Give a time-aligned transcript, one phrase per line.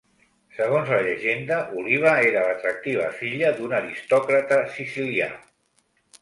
[0.59, 5.29] Segons la llegenda Oliva era l'atractiva filla d'un aristòcrata sicilià.